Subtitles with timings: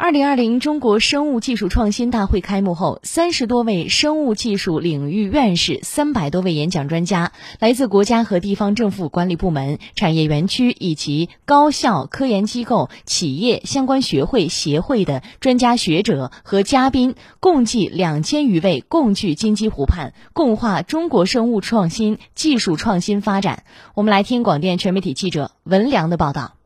[0.00, 23.64] 二零二零中国生物技术创新大会开幕后，三十多位生物技术领域院士、三百多位演讲专家，来自国家和地方政府管理部门、产业园区以及高校、科研机构、企业相关学会协会的专家学者和嘉宾，共计两千余位，共聚金鸡湖畔，共话中国生物创新技术创新发展。
[23.96, 26.57] 我们来听广电全媒体记者文良的报道。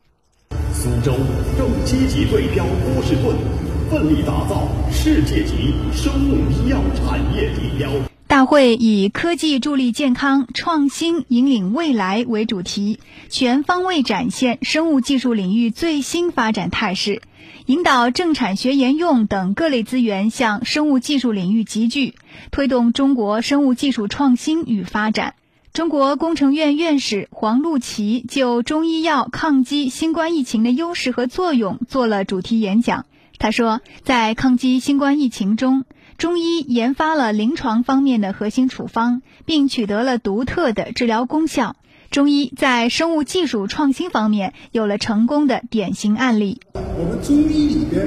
[0.83, 1.15] 苏州
[1.57, 3.37] 正积极对标波士顿，
[3.89, 7.89] 奋力打造世界级生物医药产业地标。
[8.27, 12.99] 大会以“科技助力健康，创新引领未来”为主题，
[13.29, 17.23] 全方位展现生物技术领域最新发展态势，
[17.67, 22.17] 引导政产学研用等各类资源向生物技术领域集聚，
[22.51, 25.35] 推动中国生物技术创新与发展。
[25.73, 33.07] 中国工程院院士黄璐琪就中医药抗击新冠疫情的优势和作用做了主题演讲。
[33.39, 35.85] 他说，在抗击新冠疫情中，
[36.19, 41.75] 中医研发了临床方面的核心处方，并取得了独特的治疗功效。
[42.11, 46.61] 中医在生物技术创新方面有了成功的典型案例。
[46.75, 48.05] 我们中医里边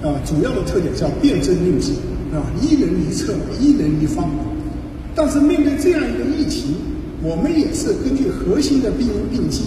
[0.00, 1.90] 啊，主要的特点叫辨证论治
[2.32, 4.30] 啊，一人一策，一人一方。
[5.14, 6.74] 但是面对这样一个疫情，
[7.22, 9.62] 我们也是根据核心的病因病机，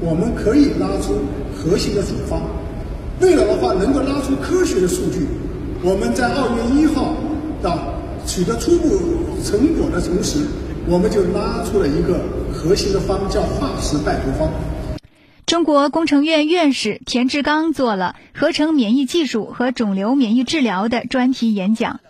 [0.00, 1.14] 我们可以拉出
[1.54, 2.42] 核心的处方。
[3.20, 5.26] 为了的话能够拉出科学的数据，
[5.82, 7.14] 我们在二月一号
[7.62, 7.94] 到
[8.26, 8.98] 取得初步
[9.44, 10.40] 成果的同时，
[10.88, 12.20] 我们就拉出了一个
[12.52, 14.50] 核心的方，叫化石败毒方。
[15.46, 22.00] 中国工程院院士田志刚做了合成免疫技术和肿瘤免疫治疗的专题演讲。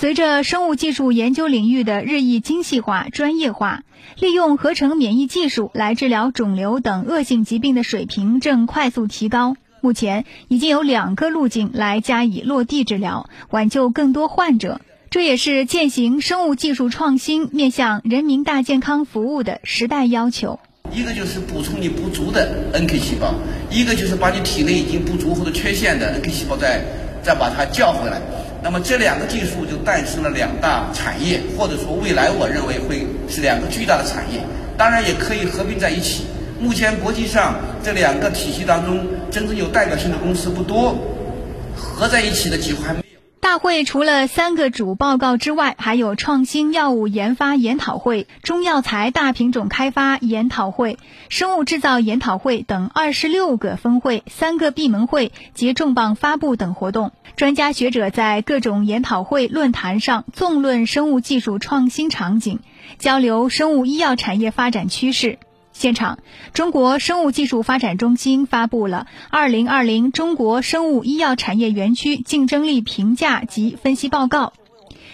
[0.00, 3.82] 随着生物技术研究领域的日益精细化、专业化，
[4.20, 9.56] 利用合成免疫技术来治疗肿瘤等恶性疾病的水平正快速提高。
[9.80, 14.80] 目前已经有两个路径来加以落地治疗，挽救更多患者。
[15.10, 20.60] 这也是践行生物技术创新、面向人民大健康服务的时代要求。
[20.92, 23.34] 一个就是补充你不足的 NK 细胞，
[23.68, 26.84] 一个就是把你体内已经不足或者缺陷的 NK 细胞再
[27.20, 28.22] 再把它叫回来。
[28.70, 34.42] 那么这两个技术就诞生了两大产业，或者说未来我认为会是两个巨大的产业，
[34.76, 36.26] 当然也可以合并在一起。
[36.60, 40.94] 目前国际上这两个体系当中，真正有代表性的公司不多，
[41.74, 43.17] 合在一起的几乎还没有。
[43.40, 57.12] 大会除了三个主报告之外，还有创新药物研发研讨会、中药材大品种开发研讨会、生物制造研讨会等二十六个分会、三个闭门会及重磅发布等活动。
[57.36, 62.58] 专家学者在各种研讨会、论坛上纵论生物技术创新场景，
[62.98, 65.38] 交流生物医药产业发展趋势。
[65.78, 66.18] 现场，
[66.54, 74.46] 中国生物技术发展中心发布了《二零二零中国生物医药产业园区竞争力评价及分析报告》。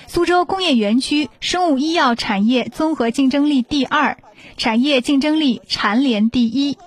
[0.07, 4.17] 苏州工业园区生物医药产业综合竞争力第二，
[4.57, 6.79] 产业竞争力蝉联第一。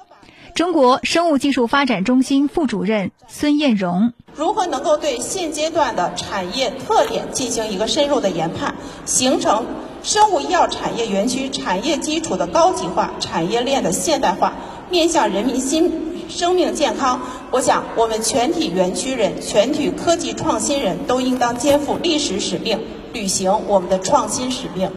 [0.56, 8.74] 中国生物技术发展中心副主任孙艳荣：如何能够对现阶段的产业特点进行一个深入的研判，
[9.06, 9.68] 形成
[10.04, 14.54] 生物医药产业园区产业基础的高级化、产业链的现代化，
[14.90, 17.20] 面向人民新生命健康？
[17.52, 22.80] 我想，我们全体园区人、全体科技创新人都应当肩负历史使命，
[23.14, 24.92] 履行我们的创新使命。